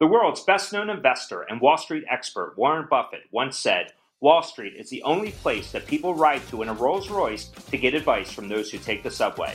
The 0.00 0.06
world's 0.06 0.42
best 0.42 0.72
known 0.72 0.88
investor 0.88 1.42
and 1.42 1.60
wall 1.60 1.76
street 1.76 2.04
expert 2.10 2.54
warren 2.56 2.86
buffett 2.88 3.24
once 3.30 3.58
said 3.58 3.92
wall 4.20 4.42
street 4.42 4.74
is 4.74 4.88
the 4.88 5.02
only 5.02 5.32
place 5.32 5.70
that 5.72 5.86
people 5.86 6.14
ride 6.14 6.46
to 6.48 6.62
in 6.62 6.68
a 6.68 6.72
rolls 6.72 7.10
royce 7.10 7.48
to 7.48 7.76
get 7.76 7.92
advice 7.92 8.32
from 8.32 8.48
those 8.48 8.70
who 8.70 8.78
take 8.78 9.02
the 9.02 9.10
subway 9.10 9.54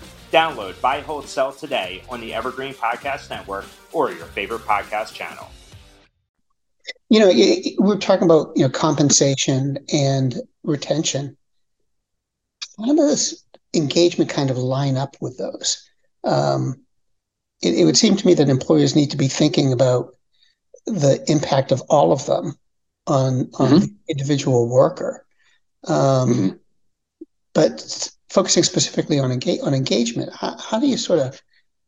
Download 0.31 0.79
Buy, 0.81 1.01
Hold, 1.01 1.27
Sell 1.27 1.51
today 1.51 2.01
on 2.09 2.21
the 2.21 2.33
Evergreen 2.33 2.73
Podcast 2.73 3.29
Network 3.29 3.65
or 3.91 4.11
your 4.11 4.25
favorite 4.27 4.61
podcast 4.61 5.13
channel. 5.13 5.49
You 7.09 7.19
know, 7.19 7.31
we're 7.79 7.97
talking 7.97 8.23
about 8.23 8.53
you 8.55 8.63
know 8.63 8.69
compensation 8.69 9.77
and 9.93 10.35
retention. 10.63 11.35
How 12.77 12.95
does 12.95 13.43
engagement 13.75 14.29
kind 14.29 14.49
of 14.49 14.57
line 14.57 14.95
up 14.95 15.17
with 15.19 15.37
those? 15.37 15.85
Um, 16.23 16.81
it, 17.61 17.79
it 17.79 17.85
would 17.85 17.97
seem 17.97 18.15
to 18.15 18.25
me 18.25 18.33
that 18.35 18.47
employers 18.47 18.95
need 18.95 19.11
to 19.11 19.17
be 19.17 19.27
thinking 19.27 19.73
about 19.73 20.15
the 20.85 21.23
impact 21.27 21.73
of 21.73 21.81
all 21.89 22.13
of 22.13 22.25
them 22.25 22.55
on 23.07 23.49
on 23.59 23.69
mm-hmm. 23.69 23.77
the 23.79 23.95
individual 24.07 24.69
worker. 24.69 25.25
Um, 25.87 26.29
mm-hmm. 26.29 26.49
But 27.53 28.11
focusing 28.31 28.63
specifically 28.63 29.19
on, 29.19 29.31
engage, 29.31 29.59
on 29.61 29.73
engagement, 29.73 30.31
how, 30.33 30.57
how 30.57 30.79
do 30.79 30.87
you 30.87 30.95
sort 30.95 31.19
of 31.19 31.41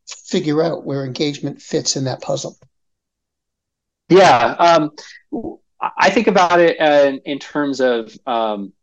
figure 0.06 0.62
out 0.62 0.84
where 0.84 1.06
engagement 1.06 1.62
fits 1.62 1.96
in 1.96 2.04
that 2.04 2.22
puzzle? 2.22 2.58
Yeah, 4.10 4.56
um, 4.60 4.92
I 5.98 6.10
think 6.10 6.28
about 6.28 6.60
it 6.60 6.80
uh, 6.80 7.18
in 7.24 7.40
terms 7.40 7.80
of 7.80 8.16
um, 8.28 8.74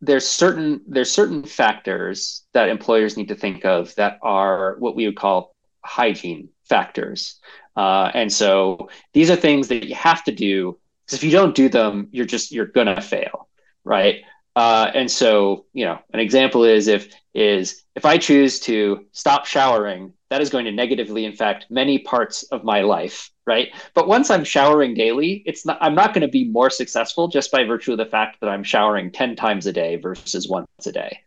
there's 0.00 0.26
certain 0.26 0.82
there's 0.88 1.10
certain 1.10 1.44
factors 1.44 2.44
that 2.52 2.68
employers 2.68 3.16
need 3.16 3.28
to 3.28 3.36
think 3.36 3.64
of 3.64 3.94
that 3.94 4.18
are 4.22 4.76
what 4.78 4.96
we 4.96 5.06
would 5.06 5.16
call 5.16 5.54
hygiene 5.84 6.48
factors, 6.64 7.40
uh, 7.76 8.10
and 8.12 8.30
so 8.30 8.90
these 9.14 9.30
are 9.30 9.36
things 9.36 9.68
that 9.68 9.86
you 9.86 9.94
have 9.94 10.24
to 10.24 10.32
do 10.32 10.76
because 11.06 11.18
if 11.18 11.24
you 11.24 11.30
don't 11.30 11.54
do 11.54 11.68
them, 11.68 12.08
you're 12.10 12.26
just 12.26 12.50
you're 12.50 12.66
gonna 12.66 13.00
fail, 13.00 13.48
right? 13.84 14.22
Uh, 14.56 14.90
and 14.94 15.10
so, 15.10 15.66
you 15.74 15.84
know, 15.84 15.98
an 16.14 16.18
example 16.18 16.64
is 16.64 16.88
if 16.88 17.14
is 17.34 17.84
if 17.94 18.06
I 18.06 18.16
choose 18.16 18.58
to 18.60 19.04
stop 19.12 19.44
showering, 19.44 20.14
that 20.30 20.40
is 20.40 20.48
going 20.48 20.64
to 20.64 20.72
negatively 20.72 21.26
affect 21.26 21.66
many 21.70 21.98
parts 21.98 22.42
of 22.44 22.64
my 22.64 22.80
life, 22.80 23.30
right? 23.46 23.68
But 23.92 24.08
once 24.08 24.30
I'm 24.30 24.44
showering 24.44 24.94
daily, 24.94 25.42
it's 25.44 25.66
not 25.66 25.76
I'm 25.82 25.94
not 25.94 26.14
going 26.14 26.22
to 26.22 26.28
be 26.28 26.48
more 26.48 26.70
successful 26.70 27.28
just 27.28 27.52
by 27.52 27.64
virtue 27.64 27.92
of 27.92 27.98
the 27.98 28.06
fact 28.06 28.40
that 28.40 28.48
I'm 28.48 28.64
showering 28.64 29.12
10 29.12 29.36
times 29.36 29.66
a 29.66 29.72
day 29.74 29.96
versus 29.96 30.48
once 30.48 30.66
a 30.86 30.92
day. 30.92 31.20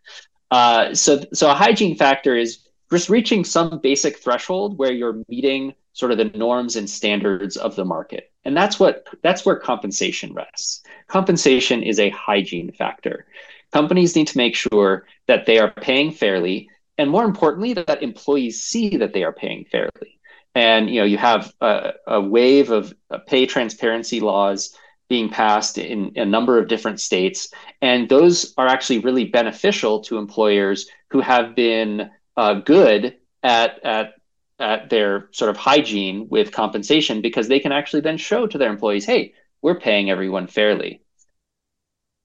Uh, 0.49 0.95
so 0.95 1.23
so 1.31 1.51
a 1.51 1.53
hygiene 1.53 1.95
factor 1.95 2.35
is 2.35 2.67
just 2.91 3.09
reaching 3.09 3.43
some 3.43 3.79
basic 3.83 4.17
threshold 4.17 4.79
where 4.79 4.91
you're 4.91 5.21
meeting 5.29 5.75
sort 5.93 6.11
of 6.11 6.17
the 6.17 6.25
norms 6.35 6.75
and 6.75 6.89
standards 6.89 7.57
of 7.57 7.75
the 7.75 7.85
market. 7.85 8.28
And 8.45 8.55
that's 8.55 8.79
what 8.79 9.07
that's 9.21 9.45
where 9.45 9.57
compensation 9.57 10.33
rests. 10.33 10.81
Compensation 11.07 11.83
is 11.83 11.99
a 11.99 12.09
hygiene 12.09 12.71
factor. 12.71 13.25
Companies 13.71 14.15
need 14.15 14.27
to 14.27 14.37
make 14.37 14.55
sure 14.55 15.05
that 15.27 15.45
they 15.45 15.59
are 15.59 15.71
paying 15.71 16.11
fairly 16.11 16.69
and 16.97 17.09
more 17.09 17.23
importantly 17.23 17.73
that 17.73 18.03
employees 18.03 18.61
see 18.61 18.97
that 18.97 19.13
they 19.13 19.23
are 19.23 19.31
paying 19.31 19.65
fairly. 19.71 20.19
And 20.55 20.89
you 20.89 20.99
know, 20.99 21.05
you 21.05 21.17
have 21.17 21.53
a, 21.61 21.93
a 22.07 22.21
wave 22.21 22.71
of 22.71 22.93
pay 23.27 23.45
transparency 23.45 24.19
laws 24.19 24.75
being 25.07 25.29
passed 25.29 25.77
in 25.77 26.11
a 26.15 26.25
number 26.25 26.59
of 26.59 26.67
different 26.67 26.99
states 26.99 27.51
and 27.81 28.07
those 28.09 28.53
are 28.57 28.67
actually 28.67 28.99
really 28.99 29.25
beneficial 29.25 30.01
to 30.01 30.17
employers 30.17 30.87
who 31.09 31.19
have 31.19 31.55
been 31.55 32.09
uh, 32.37 32.53
good 32.53 33.17
at, 33.43 33.83
at 33.83 34.13
at 34.59 34.89
their 34.89 35.29
sort 35.31 35.49
of 35.49 35.57
hygiene 35.57 36.27
with 36.29 36.51
compensation 36.51 37.21
because 37.21 37.47
they 37.47 37.59
can 37.59 37.71
actually 37.71 38.01
then 38.01 38.17
show 38.17 38.45
to 38.47 38.57
their 38.57 38.69
employees, 38.69 39.05
hey, 39.05 39.33
we're 39.61 39.79
paying 39.79 40.09
everyone 40.09 40.47
fairly. 40.47 41.01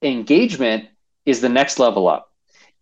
Engagement 0.03 0.89
is 1.25 1.41
the 1.41 1.49
next 1.49 1.79
level 1.79 2.09
up. 2.09 2.31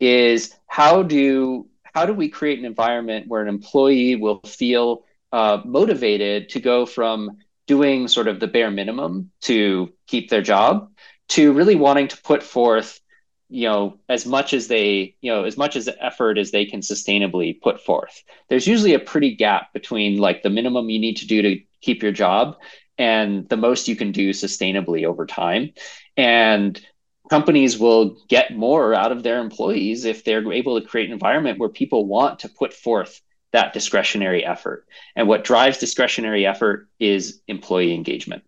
Is 0.00 0.54
how 0.66 1.02
do 1.02 1.68
how 1.82 2.06
do 2.06 2.14
we 2.14 2.28
create 2.28 2.58
an 2.58 2.64
environment 2.64 3.28
where 3.28 3.42
an 3.42 3.48
employee 3.48 4.16
will 4.16 4.40
feel 4.40 5.04
uh, 5.32 5.60
motivated 5.64 6.48
to 6.50 6.60
go 6.60 6.86
from 6.86 7.38
doing 7.66 8.08
sort 8.08 8.28
of 8.28 8.40
the 8.40 8.46
bare 8.46 8.70
minimum 8.70 9.30
to 9.42 9.92
keep 10.06 10.28
their 10.28 10.42
job 10.42 10.90
to 11.28 11.52
really 11.52 11.76
wanting 11.76 12.08
to 12.08 12.20
put 12.22 12.42
forth 12.42 13.00
you 13.52 13.68
know 13.68 13.98
as 14.08 14.24
much 14.24 14.54
as 14.54 14.66
they 14.66 15.14
you 15.20 15.30
know 15.30 15.44
as 15.44 15.58
much 15.58 15.76
as 15.76 15.88
effort 16.00 16.38
as 16.38 16.50
they 16.50 16.64
can 16.64 16.80
sustainably 16.80 17.60
put 17.60 17.80
forth. 17.80 18.22
There's 18.48 18.66
usually 18.66 18.94
a 18.94 18.98
pretty 18.98 19.34
gap 19.34 19.72
between 19.74 20.18
like 20.18 20.42
the 20.42 20.50
minimum 20.50 20.88
you 20.88 20.98
need 20.98 21.18
to 21.18 21.26
do 21.26 21.42
to 21.42 21.60
keep 21.82 22.02
your 22.02 22.12
job 22.12 22.56
and 22.96 23.46
the 23.50 23.56
most 23.56 23.88
you 23.88 23.96
can 23.96 24.10
do 24.10 24.30
sustainably 24.30 25.04
over 25.04 25.26
time. 25.26 25.72
And 26.16 26.80
companies 27.28 27.78
will 27.78 28.16
get 28.28 28.56
more 28.56 28.94
out 28.94 29.12
of 29.12 29.22
their 29.22 29.40
employees 29.40 30.06
if 30.06 30.24
they're 30.24 30.50
able 30.52 30.80
to 30.80 30.86
create 30.86 31.08
an 31.08 31.12
environment 31.12 31.58
where 31.58 31.68
people 31.68 32.06
want 32.06 32.40
to 32.40 32.48
put 32.48 32.72
forth 32.72 33.20
that 33.52 33.74
discretionary 33.74 34.44
effort. 34.46 34.86
And 35.14 35.28
what 35.28 35.44
drives 35.44 35.76
discretionary 35.76 36.46
effort 36.46 36.88
is 36.98 37.42
employee 37.48 37.94
engagement. 37.94 38.44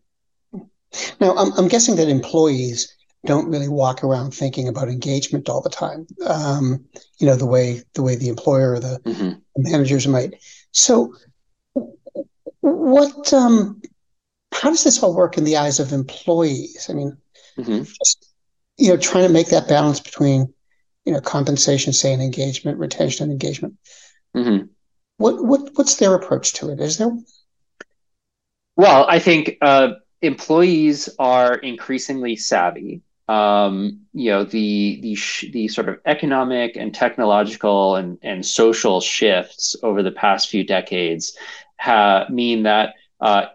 Now 1.20 1.34
i'm, 1.36 1.52
I'm 1.58 1.68
guessing 1.68 1.96
that 1.96 2.08
employees 2.08 2.94
don't 3.24 3.50
really 3.50 3.68
walk 3.68 4.04
around 4.04 4.32
thinking 4.32 4.68
about 4.68 4.88
engagement 4.88 5.48
all 5.48 5.60
the 5.60 5.70
time. 5.70 6.06
Um, 6.26 6.84
you 7.18 7.26
know, 7.26 7.36
the 7.36 7.46
way 7.46 7.82
the 7.94 8.02
way 8.02 8.16
the 8.16 8.28
employer 8.28 8.72
or 8.72 8.80
the 8.80 9.00
mm-hmm. 9.04 9.32
managers 9.56 10.06
might. 10.06 10.34
So, 10.72 11.14
what? 12.60 13.32
Um, 13.32 13.80
how 14.52 14.70
does 14.70 14.84
this 14.84 15.02
all 15.02 15.14
work 15.14 15.36
in 15.38 15.44
the 15.44 15.56
eyes 15.56 15.80
of 15.80 15.92
employees? 15.92 16.86
I 16.88 16.92
mean, 16.92 17.16
mm-hmm. 17.58 17.82
just, 17.82 18.34
you 18.76 18.88
know, 18.90 18.96
trying 18.96 19.26
to 19.26 19.32
make 19.32 19.48
that 19.48 19.68
balance 19.68 20.00
between 20.00 20.52
you 21.04 21.12
know 21.12 21.20
compensation, 21.20 21.92
say, 21.92 22.12
and 22.12 22.22
engagement, 22.22 22.78
retention, 22.78 23.24
and 23.24 23.32
engagement. 23.32 23.74
Mm-hmm. 24.36 24.66
What 25.16 25.44
what 25.44 25.70
what's 25.74 25.96
their 25.96 26.14
approach 26.14 26.52
to 26.54 26.70
it? 26.70 26.80
Is 26.80 26.98
there? 26.98 27.10
Well, 28.76 29.06
I 29.08 29.20
think 29.20 29.56
uh, 29.62 29.92
employees 30.20 31.08
are 31.18 31.54
increasingly 31.54 32.34
savvy 32.36 33.02
um, 33.28 34.00
you 34.12 34.30
know 34.30 34.44
the 34.44 35.00
the 35.02 35.14
sh- 35.14 35.46
the 35.52 35.68
sort 35.68 35.88
of 35.88 35.98
economic 36.04 36.76
and 36.76 36.94
technological 36.94 37.96
and 37.96 38.18
and 38.22 38.44
social 38.44 39.00
shifts 39.00 39.76
over 39.82 40.02
the 40.02 40.12
past 40.12 40.48
few 40.48 40.64
decades 40.64 41.36
mean 42.30 42.64
that 42.64 42.94
uh, 43.20 43.46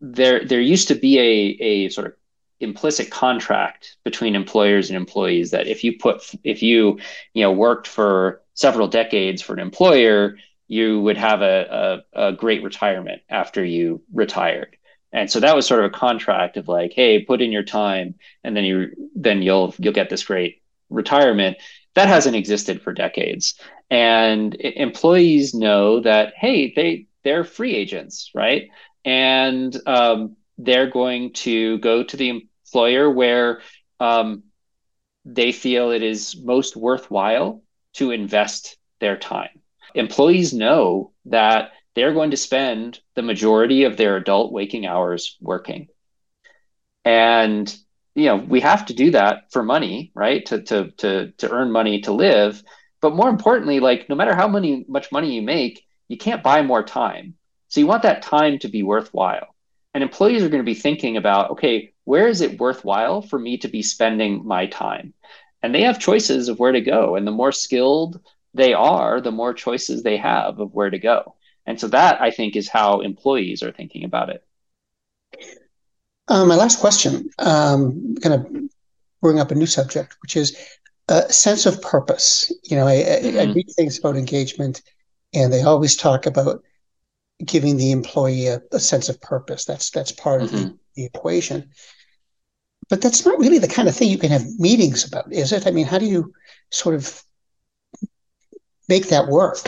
there 0.00 0.44
there 0.44 0.60
used 0.60 0.88
to 0.88 0.94
be 0.94 1.18
a 1.18 1.64
a 1.64 1.88
sort 1.88 2.08
of 2.08 2.12
implicit 2.60 3.10
contract 3.10 3.96
between 4.04 4.36
employers 4.36 4.88
and 4.88 4.96
employees 4.96 5.50
that 5.50 5.66
if 5.66 5.82
you 5.82 5.98
put 5.98 6.22
if 6.44 6.62
you 6.62 6.98
you 7.34 7.42
know 7.42 7.52
worked 7.52 7.88
for 7.88 8.42
several 8.54 8.86
decades 8.86 9.42
for 9.42 9.52
an 9.52 9.58
employer 9.58 10.36
you 10.68 11.00
would 11.00 11.16
have 11.16 11.42
a, 11.42 12.02
a, 12.14 12.28
a 12.28 12.32
great 12.32 12.62
retirement 12.62 13.20
after 13.28 13.64
you 13.64 14.00
retired 14.12 14.76
and 15.12 15.30
so 15.30 15.40
that 15.40 15.54
was 15.54 15.66
sort 15.66 15.80
of 15.80 15.86
a 15.86 15.94
contract 15.94 16.56
of 16.56 16.68
like 16.68 16.92
hey 16.94 17.24
put 17.24 17.42
in 17.42 17.52
your 17.52 17.62
time 17.62 18.14
and 18.44 18.56
then 18.56 18.64
you 18.64 18.90
then 19.14 19.42
you'll 19.42 19.74
you'll 19.78 19.92
get 19.92 20.10
this 20.10 20.24
great 20.24 20.62
retirement. 20.90 21.56
That 21.94 22.08
hasn't 22.08 22.36
existed 22.36 22.82
for 22.82 22.92
decades. 22.92 23.58
And 23.90 24.54
employees 24.54 25.54
know 25.54 26.00
that 26.00 26.34
hey 26.36 26.72
they 26.74 27.06
they're 27.24 27.44
free 27.44 27.74
agents 27.74 28.30
right? 28.34 28.68
And 29.04 29.76
um, 29.86 30.36
they're 30.58 30.90
going 30.90 31.32
to 31.32 31.78
go 31.78 32.04
to 32.04 32.16
the 32.16 32.28
employer 32.28 33.10
where 33.10 33.60
um, 34.00 34.44
they 35.24 35.52
feel 35.52 35.90
it 35.90 36.02
is 36.02 36.36
most 36.36 36.76
worthwhile 36.76 37.62
to 37.94 38.10
invest 38.10 38.76
their 39.00 39.16
time. 39.16 39.50
Employees 39.94 40.52
know 40.52 41.12
that 41.26 41.72
they're 41.94 42.14
going 42.14 42.30
to 42.30 42.36
spend 42.36 43.00
the 43.14 43.22
majority 43.22 43.84
of 43.84 43.96
their 43.96 44.16
adult 44.16 44.52
waking 44.52 44.86
hours 44.86 45.36
working. 45.40 45.88
And 47.04 47.74
you 48.14 48.26
know, 48.26 48.36
we 48.36 48.60
have 48.60 48.86
to 48.86 48.94
do 48.94 49.10
that 49.12 49.52
for 49.52 49.62
money, 49.62 50.12
right? 50.14 50.44
To 50.46 50.62
to 50.62 50.90
to 50.98 51.32
to 51.32 51.50
earn 51.50 51.70
money 51.72 52.02
to 52.02 52.12
live. 52.12 52.62
But 53.00 53.16
more 53.16 53.28
importantly, 53.28 53.80
like 53.80 54.08
no 54.08 54.14
matter 54.14 54.34
how 54.34 54.48
many 54.48 54.84
much 54.88 55.10
money 55.10 55.34
you 55.34 55.42
make, 55.42 55.84
you 56.08 56.16
can't 56.16 56.42
buy 56.42 56.62
more 56.62 56.82
time. 56.82 57.34
So 57.68 57.80
you 57.80 57.86
want 57.86 58.02
that 58.02 58.22
time 58.22 58.58
to 58.60 58.68
be 58.68 58.82
worthwhile. 58.82 59.54
And 59.94 60.02
employees 60.02 60.42
are 60.42 60.48
going 60.48 60.62
to 60.62 60.70
be 60.70 60.74
thinking 60.74 61.16
about, 61.16 61.52
okay, 61.52 61.92
where 62.04 62.28
is 62.28 62.40
it 62.40 62.60
worthwhile 62.60 63.22
for 63.22 63.38
me 63.38 63.58
to 63.58 63.68
be 63.68 63.82
spending 63.82 64.46
my 64.46 64.66
time? 64.66 65.14
And 65.62 65.74
they 65.74 65.82
have 65.82 65.98
choices 65.98 66.48
of 66.48 66.58
where 66.58 66.72
to 66.72 66.80
go. 66.80 67.16
And 67.16 67.26
the 67.26 67.32
more 67.32 67.52
skilled 67.52 68.20
they 68.54 68.74
are, 68.74 69.20
the 69.20 69.32
more 69.32 69.54
choices 69.54 70.02
they 70.02 70.16
have 70.18 70.60
of 70.60 70.74
where 70.74 70.90
to 70.90 70.98
go. 70.98 71.34
And 71.66 71.80
so 71.80 71.88
that 71.88 72.20
I 72.20 72.30
think 72.30 72.56
is 72.56 72.68
how 72.68 73.00
employees 73.00 73.62
are 73.62 73.72
thinking 73.72 74.04
about 74.04 74.30
it. 74.30 74.44
Um, 76.28 76.48
my 76.48 76.56
last 76.56 76.80
question, 76.80 77.28
um, 77.38 78.14
kind 78.22 78.34
of 78.34 78.46
bring 79.20 79.38
up 79.38 79.50
a 79.50 79.54
new 79.54 79.66
subject, 79.66 80.16
which 80.22 80.36
is 80.36 80.56
a 81.08 81.32
sense 81.32 81.66
of 81.66 81.82
purpose. 81.82 82.52
You 82.64 82.76
know, 82.76 82.86
I, 82.86 82.94
mm-hmm. 82.94 83.38
I, 83.38 83.52
read 83.52 83.70
things 83.76 83.98
about 83.98 84.16
engagement, 84.16 84.82
and 85.34 85.52
they 85.52 85.62
always 85.62 85.96
talk 85.96 86.26
about 86.26 86.62
giving 87.44 87.76
the 87.76 87.90
employee 87.90 88.46
a, 88.46 88.62
a 88.72 88.80
sense 88.80 89.08
of 89.08 89.20
purpose. 89.20 89.64
That's 89.64 89.90
that's 89.90 90.12
part 90.12 90.42
mm-hmm. 90.42 90.54
of 90.54 90.60
the, 90.60 90.66
mm-hmm. 90.68 90.76
the 90.96 91.04
equation. 91.04 91.70
But 92.88 93.00
that's 93.00 93.24
not 93.24 93.38
really 93.38 93.58
the 93.58 93.68
kind 93.68 93.88
of 93.88 93.96
thing 93.96 94.10
you 94.10 94.18
can 94.18 94.30
have 94.30 94.44
meetings 94.58 95.06
about, 95.06 95.32
is 95.32 95.52
it? 95.52 95.66
I 95.66 95.70
mean, 95.70 95.86
how 95.86 95.98
do 95.98 96.06
you 96.06 96.34
sort 96.70 96.94
of 96.94 97.22
make 98.88 99.08
that 99.08 99.28
work? 99.28 99.58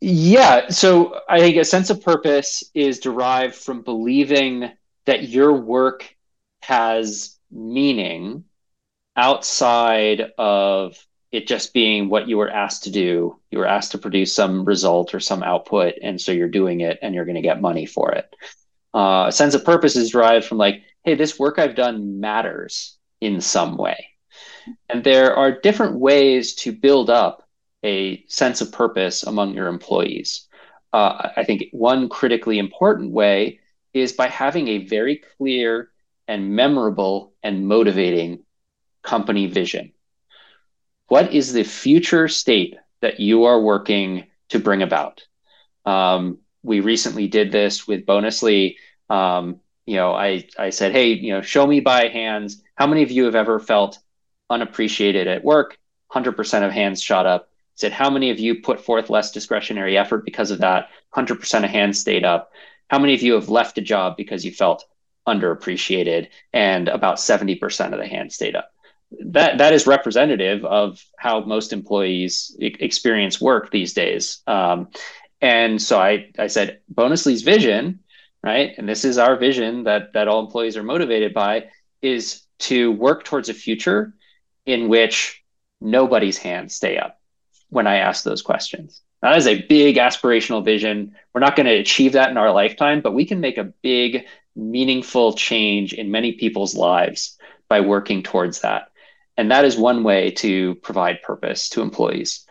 Yeah. 0.00 0.68
So 0.68 1.20
I 1.28 1.40
think 1.40 1.56
a 1.56 1.64
sense 1.64 1.90
of 1.90 2.02
purpose 2.02 2.62
is 2.74 3.00
derived 3.00 3.54
from 3.54 3.82
believing 3.82 4.70
that 5.06 5.28
your 5.28 5.52
work 5.52 6.14
has 6.62 7.36
meaning 7.50 8.44
outside 9.16 10.32
of 10.38 10.96
it 11.32 11.46
just 11.46 11.74
being 11.74 12.08
what 12.08 12.28
you 12.28 12.38
were 12.38 12.50
asked 12.50 12.84
to 12.84 12.90
do. 12.90 13.38
You 13.50 13.58
were 13.58 13.66
asked 13.66 13.92
to 13.92 13.98
produce 13.98 14.32
some 14.32 14.64
result 14.64 15.14
or 15.14 15.20
some 15.20 15.42
output. 15.42 15.94
And 16.02 16.20
so 16.20 16.32
you're 16.32 16.48
doing 16.48 16.80
it 16.80 16.98
and 17.02 17.14
you're 17.14 17.24
going 17.24 17.34
to 17.34 17.42
get 17.42 17.60
money 17.60 17.86
for 17.86 18.12
it. 18.12 18.34
Uh, 18.94 19.26
a 19.28 19.32
sense 19.32 19.54
of 19.54 19.64
purpose 19.64 19.96
is 19.96 20.10
derived 20.10 20.46
from 20.46 20.58
like, 20.58 20.82
hey, 21.04 21.14
this 21.14 21.38
work 21.38 21.58
I've 21.58 21.74
done 21.74 22.20
matters 22.20 22.96
in 23.20 23.40
some 23.40 23.76
way. 23.76 24.06
And 24.88 25.02
there 25.02 25.34
are 25.34 25.60
different 25.60 25.98
ways 25.98 26.54
to 26.56 26.72
build 26.72 27.10
up 27.10 27.47
a 27.84 28.24
sense 28.28 28.60
of 28.60 28.72
purpose 28.72 29.22
among 29.22 29.54
your 29.54 29.68
employees. 29.68 30.46
Uh, 30.92 31.30
I 31.36 31.44
think 31.44 31.64
one 31.72 32.08
critically 32.08 32.58
important 32.58 33.12
way 33.12 33.60
is 33.92 34.12
by 34.12 34.28
having 34.28 34.68
a 34.68 34.86
very 34.86 35.22
clear 35.36 35.90
and 36.26 36.54
memorable 36.54 37.32
and 37.42 37.66
motivating 37.66 38.44
company 39.02 39.46
vision. 39.46 39.92
What 41.08 41.32
is 41.32 41.52
the 41.52 41.64
future 41.64 42.28
state 42.28 42.76
that 43.00 43.20
you 43.20 43.44
are 43.44 43.60
working 43.60 44.26
to 44.50 44.58
bring 44.58 44.82
about? 44.82 45.22
Um, 45.86 46.38
we 46.62 46.80
recently 46.80 47.28
did 47.28 47.50
this 47.50 47.86
with 47.86 48.04
Bonusly. 48.04 48.76
Um, 49.08 49.60
you 49.86 49.96
know, 49.96 50.12
I, 50.12 50.46
I 50.58 50.70
said, 50.70 50.92
hey, 50.92 51.12
you 51.12 51.32
know, 51.32 51.40
show 51.40 51.66
me 51.66 51.80
by 51.80 52.08
hands 52.08 52.62
how 52.74 52.86
many 52.86 53.02
of 53.02 53.10
you 53.10 53.24
have 53.24 53.34
ever 53.34 53.58
felt 53.58 53.98
unappreciated 54.50 55.26
at 55.26 55.42
work? 55.44 55.78
100% 56.12 56.66
of 56.66 56.72
hands 56.72 57.02
shot 57.02 57.26
up 57.26 57.47
said 57.78 57.92
how 57.92 58.10
many 58.10 58.30
of 58.30 58.38
you 58.38 58.60
put 58.60 58.80
forth 58.80 59.10
less 59.10 59.30
discretionary 59.30 59.96
effort 59.96 60.24
because 60.24 60.50
of 60.50 60.58
that? 60.58 60.88
100% 61.14 61.64
of 61.64 61.70
hands 61.70 62.00
stayed 62.00 62.24
up. 62.24 62.50
How 62.88 62.98
many 62.98 63.14
of 63.14 63.22
you 63.22 63.34
have 63.34 63.48
left 63.48 63.78
a 63.78 63.82
job 63.82 64.16
because 64.16 64.44
you 64.44 64.52
felt 64.52 64.84
underappreciated? 65.26 66.28
And 66.52 66.88
about 66.88 67.16
70% 67.16 67.92
of 67.92 67.98
the 67.98 68.06
hands 68.06 68.34
stayed 68.34 68.56
up. 68.56 68.70
That 69.26 69.58
that 69.58 69.72
is 69.72 69.86
representative 69.86 70.64
of 70.66 71.02
how 71.16 71.40
most 71.40 71.72
employees 71.72 72.54
experience 72.60 73.40
work 73.40 73.70
these 73.70 73.94
days. 73.94 74.42
Um, 74.46 74.88
and 75.40 75.80
so 75.80 75.98
I, 75.98 76.30
I 76.38 76.48
said 76.48 76.80
bonusly's 76.92 77.42
vision 77.42 78.00
right? 78.42 78.72
And 78.78 78.88
this 78.88 79.04
is 79.04 79.18
our 79.18 79.36
vision 79.36 79.84
that 79.84 80.12
that 80.12 80.28
all 80.28 80.40
employees 80.40 80.76
are 80.76 80.82
motivated 80.82 81.34
by 81.34 81.66
is 82.02 82.42
to 82.60 82.92
work 82.92 83.24
towards 83.24 83.48
a 83.48 83.54
future 83.54 84.14
in 84.66 84.88
which 84.88 85.42
nobody's 85.80 86.38
hands 86.38 86.74
stay 86.74 86.98
up 86.98 87.17
when 87.70 87.86
I 87.86 87.98
ask 87.98 88.24
those 88.24 88.42
questions. 88.42 89.02
That 89.22 89.36
is 89.36 89.46
a 89.46 89.62
big 89.62 89.96
aspirational 89.96 90.64
vision. 90.64 91.14
We're 91.34 91.40
not 91.40 91.56
going 91.56 91.66
to 91.66 91.72
achieve 91.72 92.12
that 92.12 92.30
in 92.30 92.36
our 92.36 92.52
lifetime, 92.52 93.00
but 93.00 93.14
we 93.14 93.24
can 93.24 93.40
make 93.40 93.58
a 93.58 93.72
big, 93.82 94.26
meaningful 94.54 95.32
change 95.34 95.92
in 95.92 96.10
many 96.10 96.32
people's 96.32 96.74
lives 96.74 97.36
by 97.68 97.80
working 97.80 98.22
towards 98.22 98.60
that. 98.60 98.90
And 99.36 99.50
that 99.50 99.64
is 99.64 99.76
one 99.76 100.02
way 100.02 100.30
to 100.32 100.76
provide 100.76 101.22
purpose 101.22 101.68
to 101.70 101.82
employees. 101.82 102.46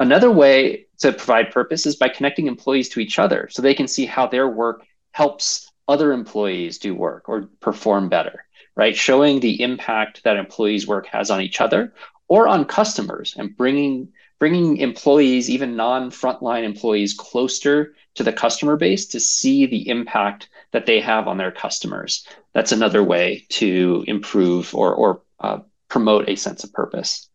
Another 0.00 0.30
way 0.30 0.86
to 0.98 1.12
provide 1.12 1.50
purpose 1.50 1.86
is 1.86 1.96
by 1.96 2.08
connecting 2.08 2.46
employees 2.46 2.88
to 2.90 3.00
each 3.00 3.18
other 3.18 3.48
so 3.50 3.62
they 3.62 3.74
can 3.74 3.88
see 3.88 4.06
how 4.06 4.26
their 4.26 4.48
work 4.48 4.84
helps 5.12 5.70
other 5.88 6.12
employees 6.12 6.78
do 6.78 6.94
work 6.94 7.28
or 7.28 7.48
perform 7.60 8.08
better, 8.08 8.44
right? 8.74 8.96
Showing 8.96 9.40
the 9.40 9.62
impact 9.62 10.24
that 10.24 10.36
employees' 10.36 10.86
work 10.86 11.06
has 11.06 11.30
on 11.30 11.40
each 11.40 11.60
other 11.60 11.94
or 12.28 12.48
on 12.48 12.64
customers 12.64 13.34
and 13.38 13.56
bringing 13.56 14.08
bringing 14.38 14.78
employees, 14.78 15.50
even 15.50 15.76
non 15.76 16.10
frontline 16.10 16.64
employees, 16.64 17.14
closer 17.14 17.94
to 18.14 18.22
the 18.22 18.32
customer 18.32 18.76
base 18.76 19.06
to 19.06 19.20
see 19.20 19.66
the 19.66 19.88
impact 19.88 20.48
that 20.72 20.86
they 20.86 21.00
have 21.00 21.28
on 21.28 21.36
their 21.36 21.52
customers. 21.52 22.26
That's 22.52 22.72
another 22.72 23.02
way 23.02 23.46
to 23.50 24.04
improve 24.06 24.74
or, 24.74 24.94
or 24.94 25.22
uh, 25.38 25.58
promote 25.88 26.28
a 26.28 26.36
sense 26.36 26.64
of 26.64 26.72
purpose. 26.72 27.28